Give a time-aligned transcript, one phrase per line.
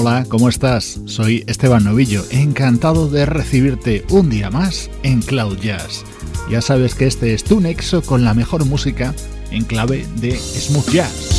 [0.00, 1.00] Hola, ¿cómo estás?
[1.06, 6.04] Soy Esteban Novillo, encantado de recibirte un día más en Cloud Jazz.
[6.48, 9.12] Ya sabes que este es tu nexo con la mejor música
[9.50, 11.37] en clave de smooth jazz.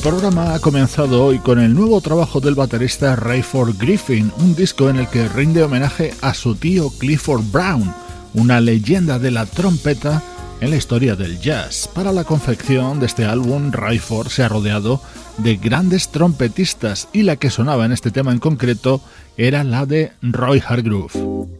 [0.00, 4.88] El programa ha comenzado hoy con el nuevo trabajo del baterista Rayford Griffin, un disco
[4.88, 7.94] en el que rinde homenaje a su tío Clifford Brown,
[8.32, 10.22] una leyenda de la trompeta
[10.62, 11.86] en la historia del jazz.
[11.94, 15.02] Para la confección de este álbum, Rayford se ha rodeado
[15.36, 19.02] de grandes trompetistas y la que sonaba en este tema en concreto
[19.36, 21.59] era la de Roy Hargrove.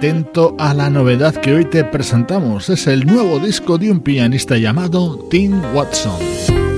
[0.00, 4.56] Atento a la novedad que hoy te presentamos, es el nuevo disco de un pianista
[4.56, 6.69] llamado Tim Watson.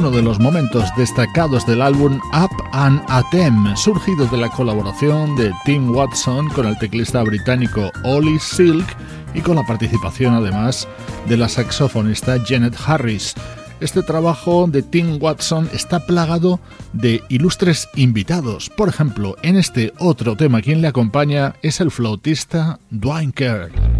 [0.00, 5.52] Uno de los momentos destacados del álbum Up and Atem, surgido de la colaboración de
[5.66, 8.96] Tim Watson con el teclista británico Ollie Silk
[9.34, 10.88] y con la participación además
[11.28, 13.34] de la saxofonista Janet Harris.
[13.80, 16.60] Este trabajo de Tim Watson está plagado
[16.94, 18.70] de ilustres invitados.
[18.70, 23.99] Por ejemplo, en este otro tema quien le acompaña es el flautista Dwayne Kerr.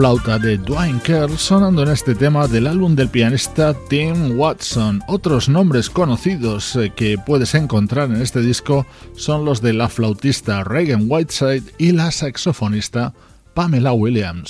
[0.00, 5.02] Flauta de Dwayne Kerr sonando en este tema del álbum del pianista Tim Watson.
[5.08, 10.64] Otros nombres conocidos eh, que puedes encontrar en este disco son los de la flautista
[10.64, 13.12] Reagan Whiteside y la saxofonista
[13.52, 14.48] Pamela Williams.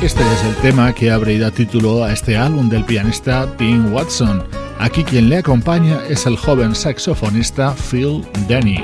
[0.00, 3.92] Este es el tema que abre y da título a este álbum del pianista Tim
[3.92, 4.44] Watson.
[4.78, 8.82] Aquí quien le acompaña es el joven saxofonista Phil Denny.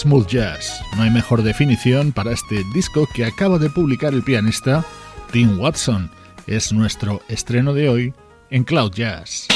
[0.00, 0.80] Smooth jazz.
[0.96, 4.84] No hay mejor definición para este disco que acaba de publicar el pianista
[5.30, 6.10] Tim Watson.
[6.46, 8.14] Es nuestro estreno de hoy
[8.50, 9.46] en Cloud Jazz.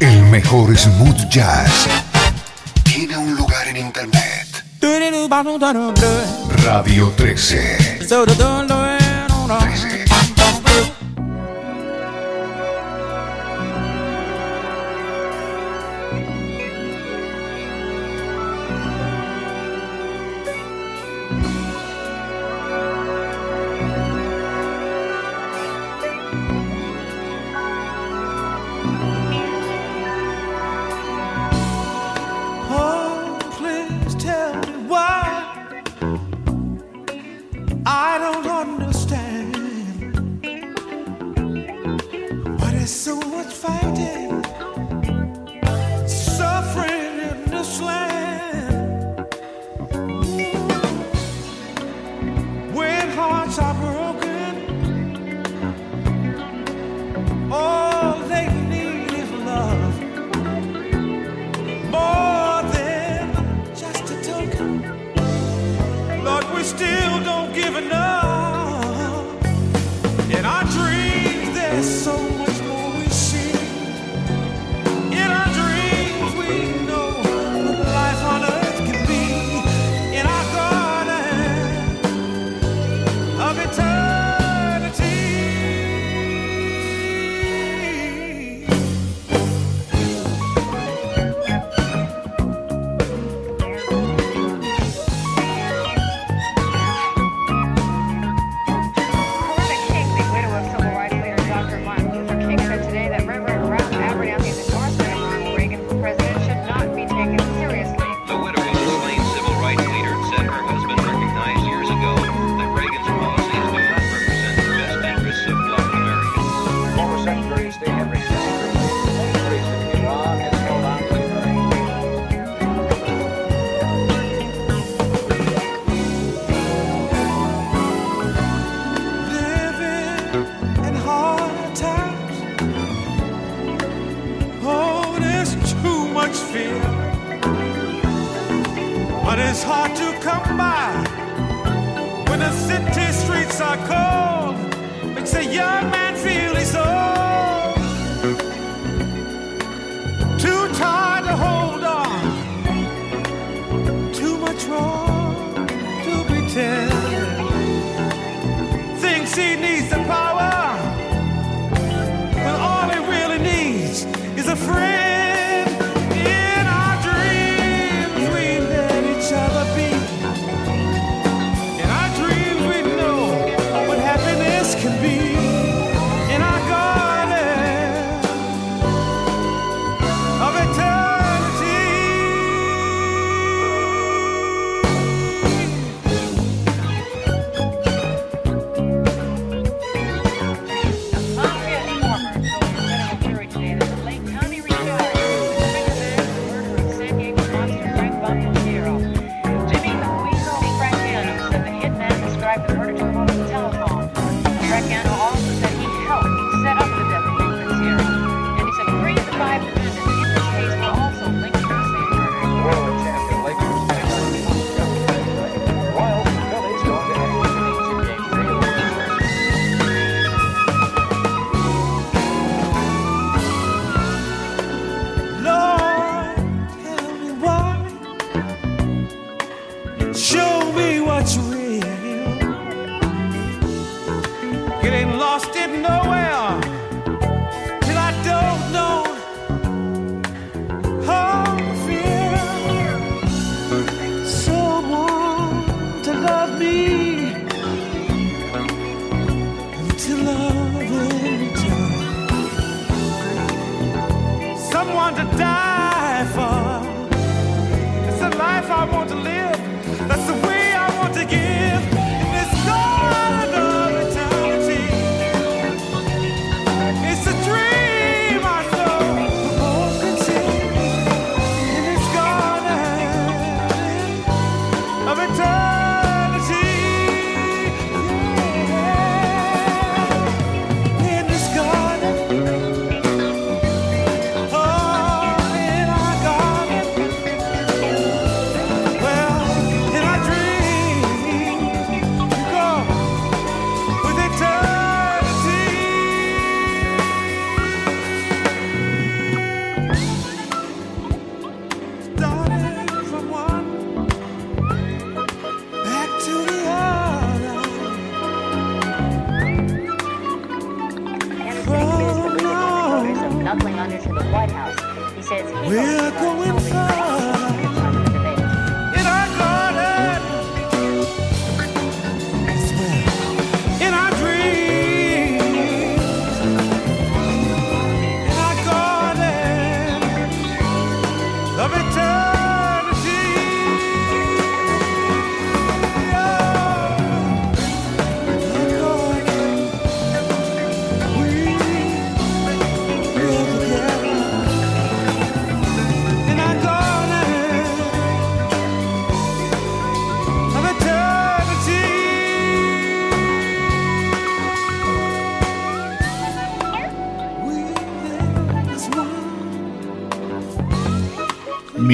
[0.00, 1.88] El mejor smooth jazz
[2.84, 4.64] tiene un lugar en internet.
[6.64, 7.98] Radio 13.
[7.98, 8.71] 13.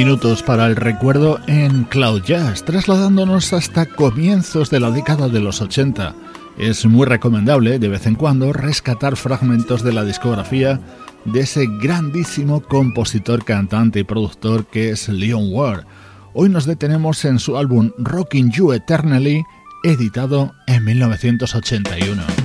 [0.08, 5.60] Minutos para el recuerdo en Cloud Jazz, trasladándonos hasta comienzos de la década de los
[5.60, 6.14] 80.
[6.56, 10.80] Es muy recomendable de vez en cuando rescatar fragmentos de la discografía
[11.26, 15.84] de ese grandísimo compositor, cantante y productor que es Leon Ward.
[16.32, 19.44] Hoy nos detenemos en su álbum Rocking You Eternally,
[19.84, 22.37] editado en 1981.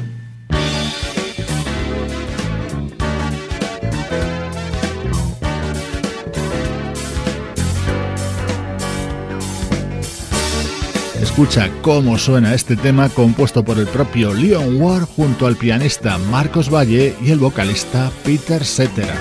[11.33, 16.71] Escucha cómo suena este tema compuesto por el propio Leon Ward junto al pianista Marcos
[16.71, 19.15] Valle y el vocalista Peter Cetera.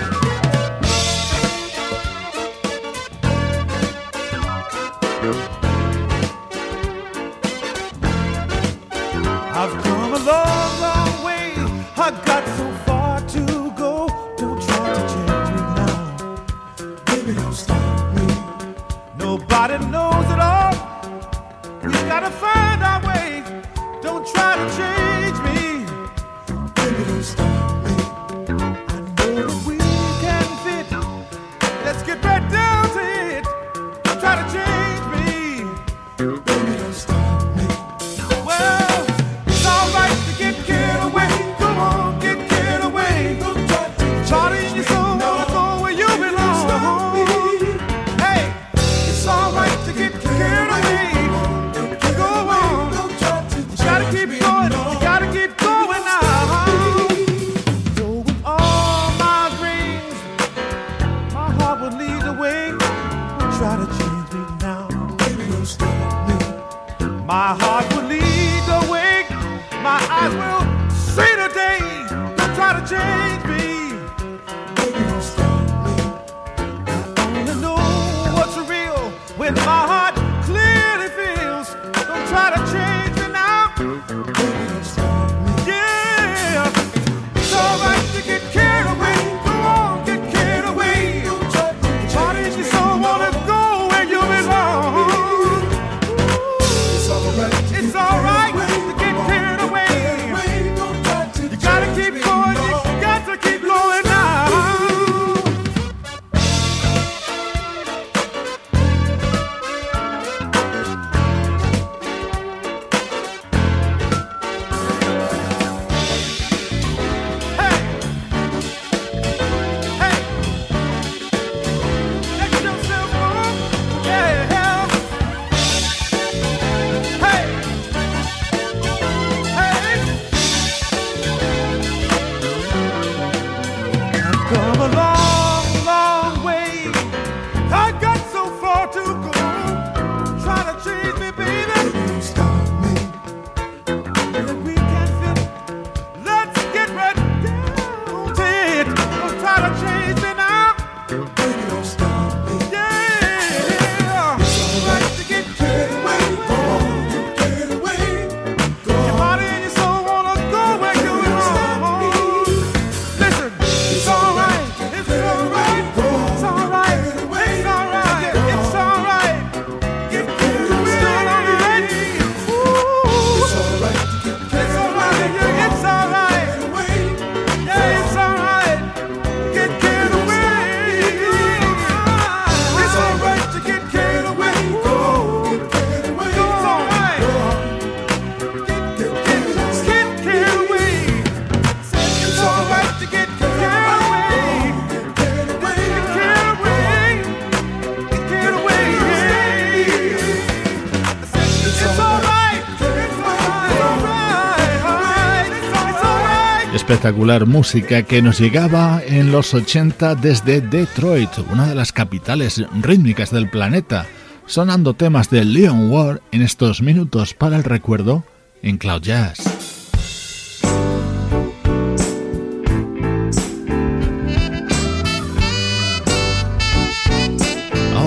[206.93, 213.31] Espectacular música que nos llegaba en los 80 desde Detroit, una de las capitales rítmicas
[213.31, 214.05] del planeta,
[214.45, 218.25] sonando temas de Leon Ward en estos minutos para el recuerdo
[218.63, 219.42] en Cloud Jazz.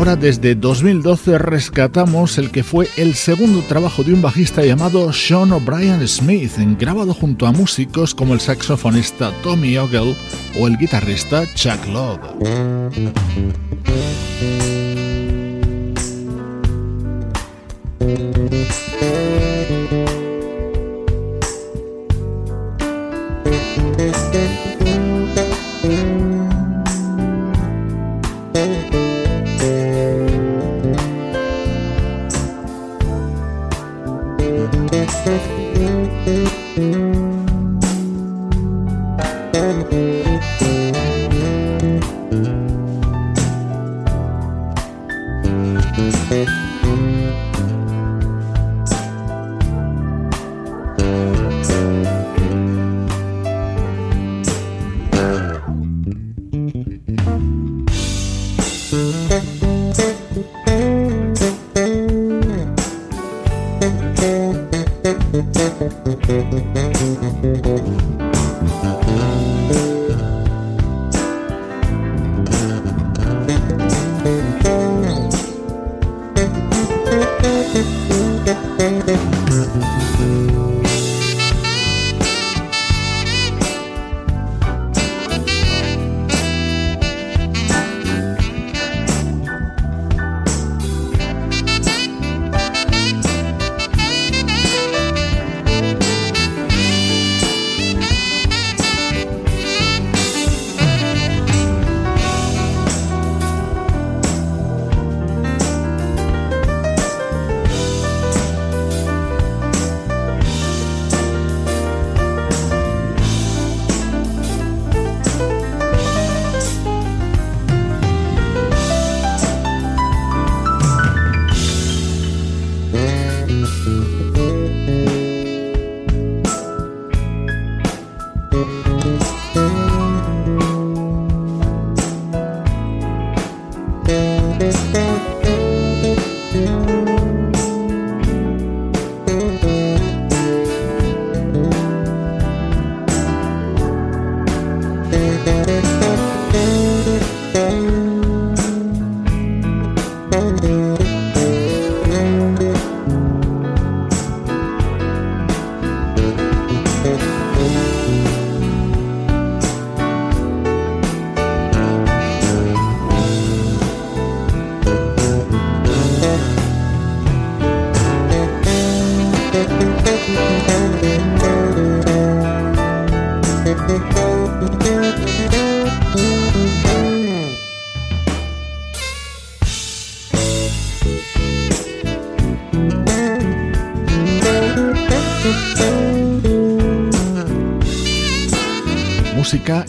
[0.06, 5.52] Ahora desde 2012 rescatamos el que fue el segundo trabajo de un bajista llamado Sean
[5.52, 10.16] O'Brien Smith, grabado junto a músicos como el saxofonista Tommy Ogle
[10.60, 12.20] o el guitarrista Chuck Love.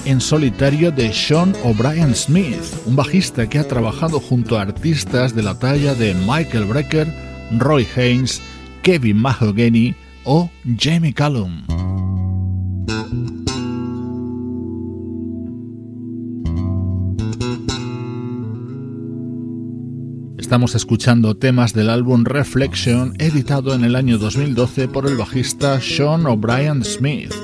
[0.07, 5.43] en solitario de Sean O'Brien Smith, un bajista que ha trabajado junto a artistas de
[5.43, 7.13] la talla de Michael Brecker,
[7.59, 8.41] Roy Haynes,
[8.83, 11.65] Kevin Mahogany o Jamie Callum.
[20.39, 26.25] Estamos escuchando temas del álbum Reflection, editado en el año 2012 por el bajista Sean
[26.27, 27.35] O'Brien Smith.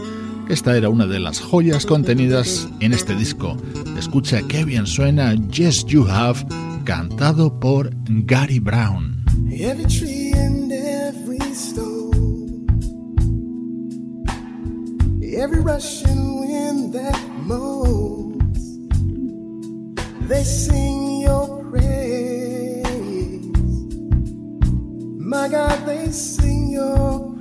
[0.48, 3.56] Esta era una de las joyas contenidas en este disco.
[3.96, 6.44] Escucha qué bien suena Yes You Have,
[6.84, 9.24] cantado por Gary Brown.
[9.50, 12.66] Every tree and every stone,
[15.22, 18.78] every rushing wind that moans,
[20.28, 22.82] they sing your praise.
[25.18, 27.31] My God, they sing your praise.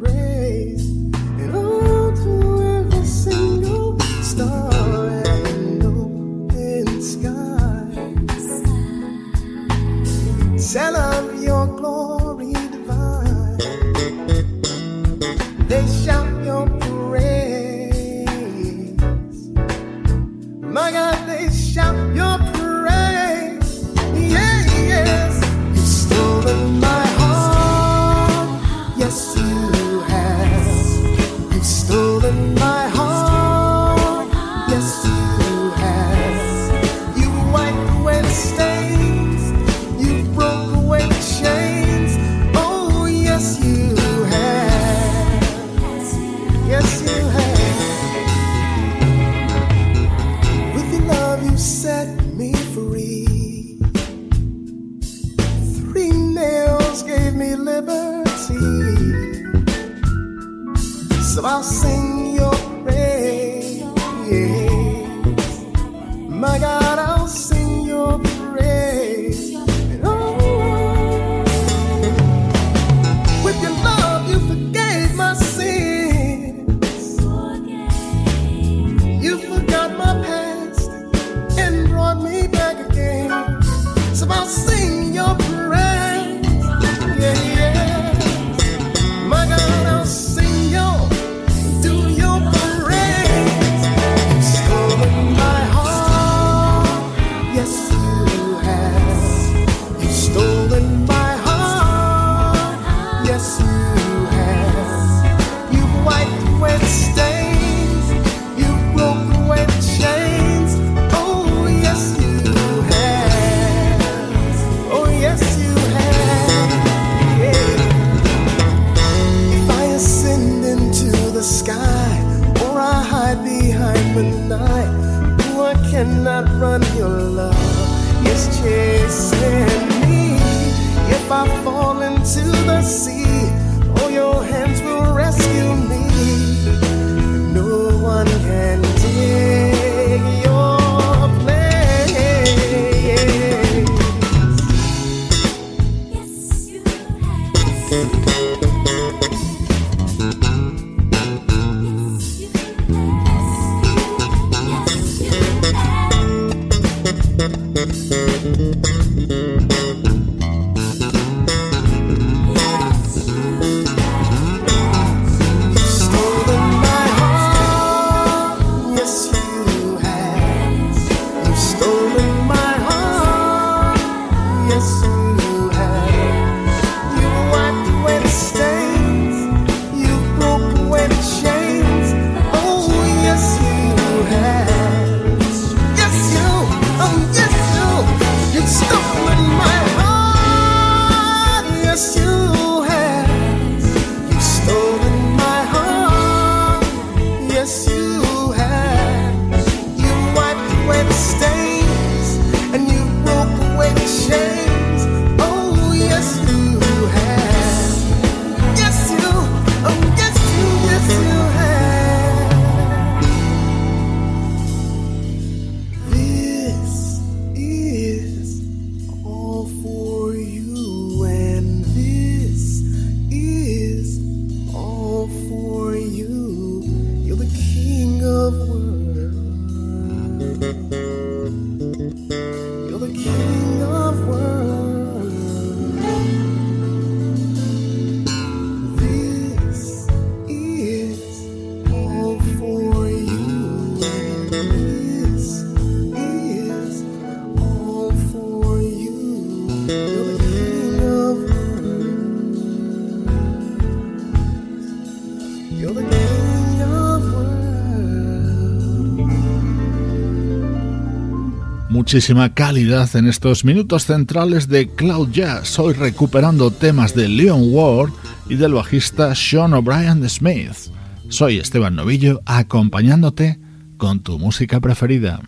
[262.12, 268.12] Muchísima calidad en estos minutos centrales de Cloud Jazz, hoy recuperando temas de Leon Ward
[268.50, 270.92] y del bajista Sean O'Brien Smith.
[271.30, 273.62] Soy Esteban Novillo acompañándote
[273.96, 275.40] con tu música preferida.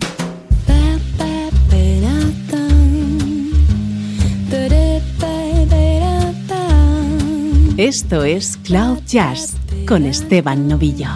[7.75, 11.09] Esto es Cloud Jazz con Esteban Novillo.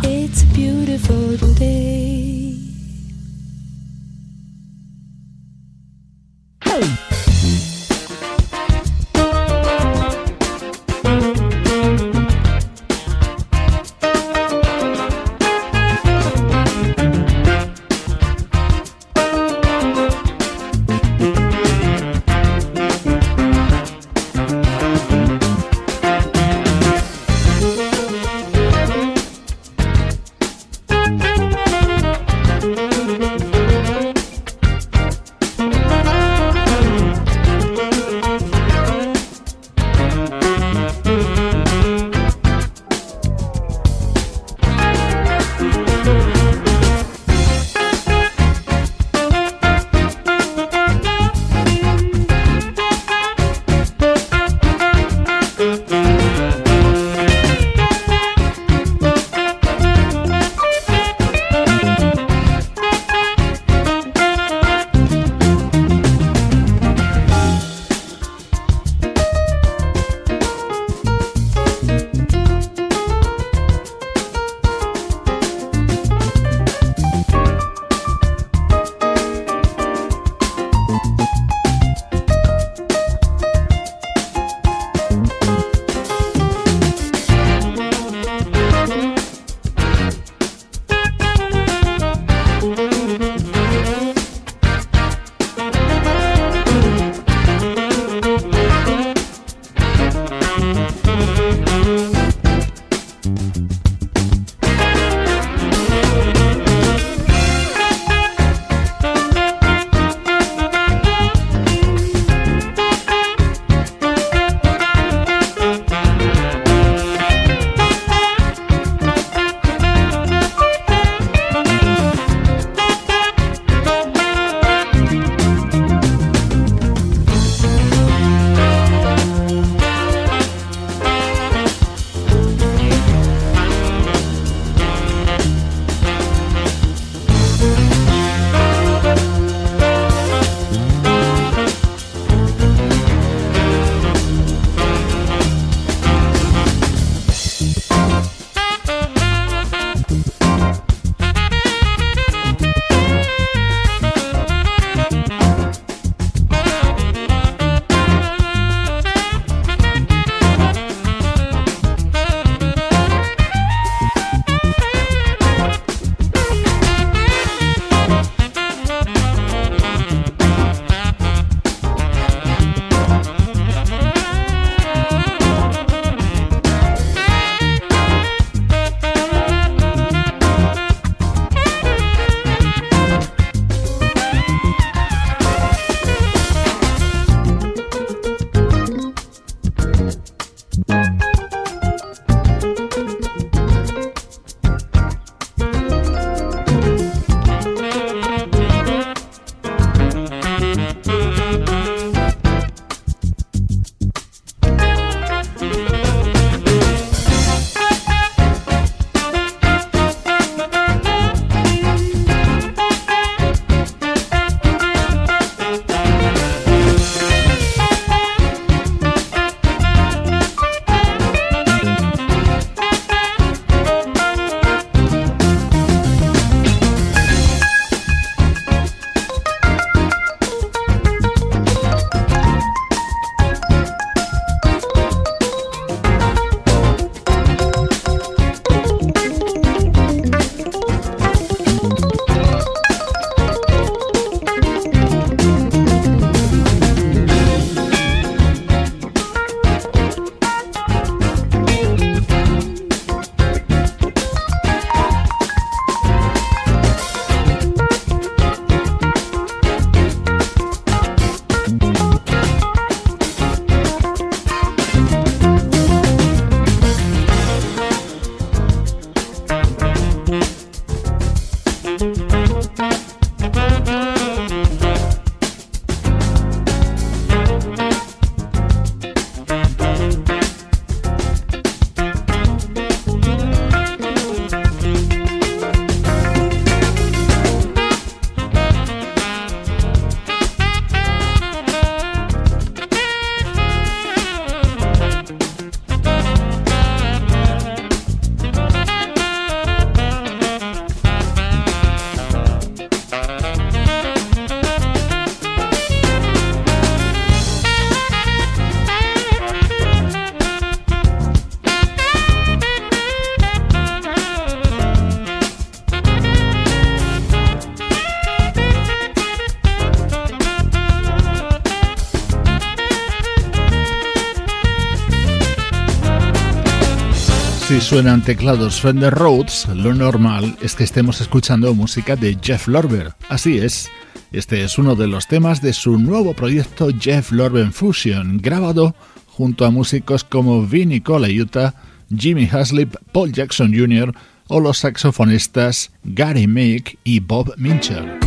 [327.88, 333.14] suenan teclados Fender Rhodes, lo normal es que estemos escuchando música de Jeff Lorber.
[333.30, 333.90] Así es,
[334.34, 338.94] este es uno de los temas de su nuevo proyecto Jeff Lorber Fusion, grabado
[339.28, 341.76] junto a músicos como Vinnie Colaiuta,
[342.14, 344.14] Jimmy Haslip, Paul Jackson Jr.
[344.50, 348.26] o los saxofonistas Gary Meek y Bob Mincher.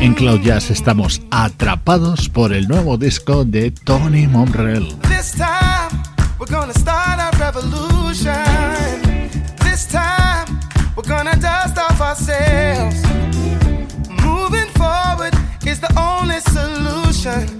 [0.00, 4.86] En Cloud Jazz estamos atrapados por el nuevo disco de Tony Monrell.
[5.08, 6.02] This time
[6.38, 8.32] we're gonna start a revolution.
[9.64, 10.60] This time
[10.94, 13.02] we're gonna dust off ourselves.
[14.24, 15.34] Moving forward
[15.66, 17.57] is the only solution.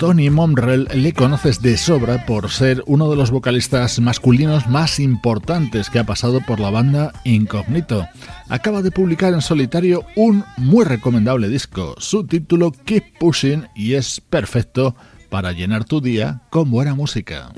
[0.00, 5.90] Tony Momrell le conoces de sobra por ser uno de los vocalistas masculinos más importantes
[5.90, 8.08] que ha pasado por la banda Incognito.
[8.48, 11.96] Acaba de publicar en solitario un muy recomendable disco.
[11.98, 14.96] Su título Keep Pushing y es perfecto
[15.28, 17.52] para llenar tu día con buena música.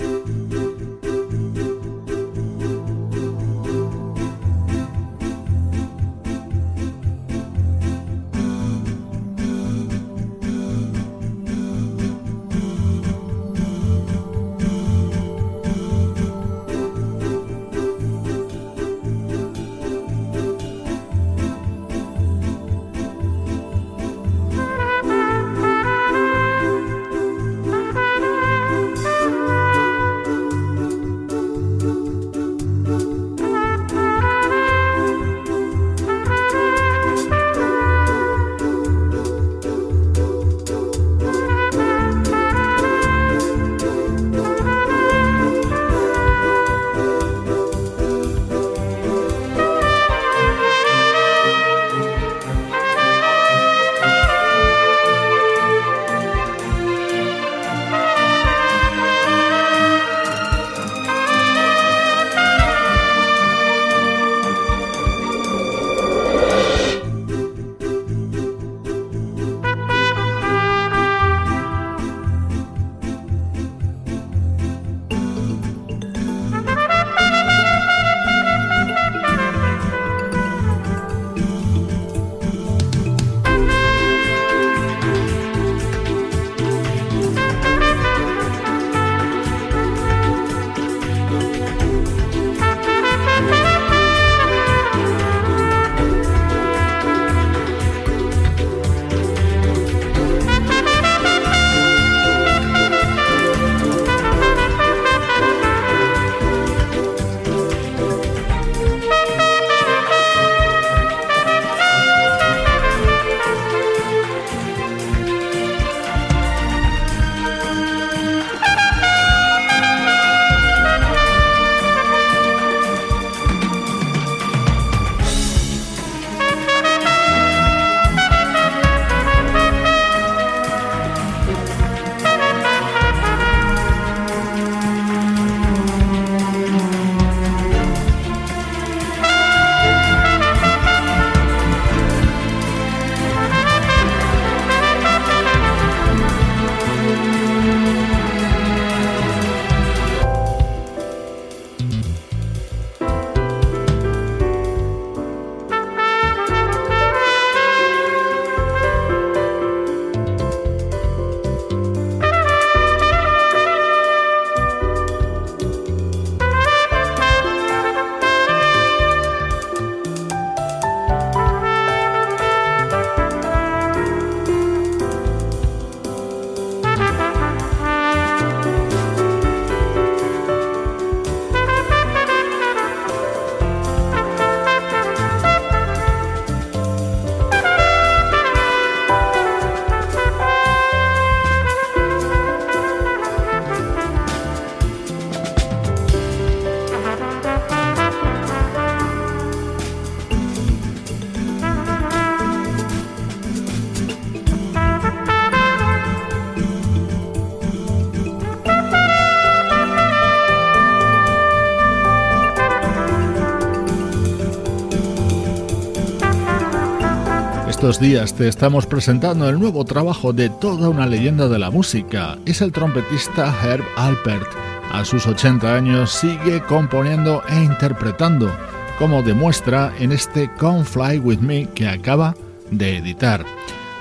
[217.93, 222.39] Estos días te estamos presentando el nuevo trabajo de toda una leyenda de la música.
[222.47, 224.49] Es el trompetista Herb Alpert.
[224.91, 228.51] A sus 80 años sigue componiendo e interpretando,
[228.99, 232.35] como demuestra en este Come Fly With Me que acaba
[232.71, 233.45] de editar.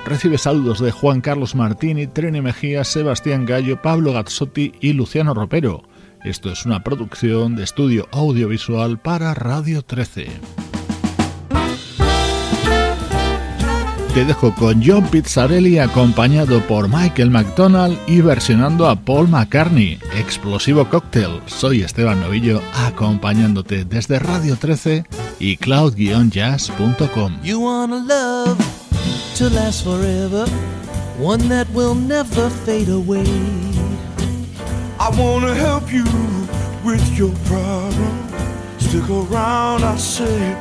[0.06, 5.82] Recibe saludos de Juan Carlos Martini, Trini Mejía, Sebastián Gallo, Pablo Gazzotti y Luciano Ropero.
[6.24, 10.28] Esto es una producción de estudio audiovisual para Radio 13.
[14.14, 19.98] Te dejo con John Pizzarelli acompañado por Michael McDonald y versionando a Paul McCartney.
[20.14, 21.40] Explosivo Cocktail.
[21.46, 25.06] Soy Esteban Novillo acompañándote desde Radio 13
[25.40, 27.42] y cloud-jazz.com.
[27.42, 28.58] You wanna love
[29.38, 30.44] to last forever,
[31.18, 33.24] one that will never fade away.
[35.00, 36.04] I wanna help you
[36.84, 38.12] with your problem.
[38.78, 40.54] Stick around, I say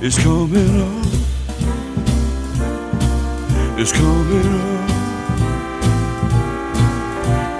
[0.00, 1.03] it's coming up.
[3.76, 4.90] It's coming up.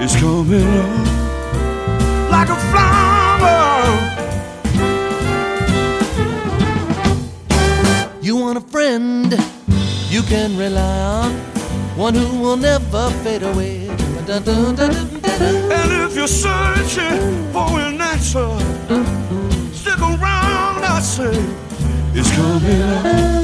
[0.01, 1.15] It's coming up
[2.31, 3.51] like a flower.
[8.23, 9.37] You want a friend
[10.09, 11.33] you can rely on,
[11.97, 13.89] one who will never fade away.
[14.29, 14.49] And
[16.05, 18.49] if you're searching for an answer,
[19.73, 21.35] stick around, I say
[22.15, 23.44] it's coming up.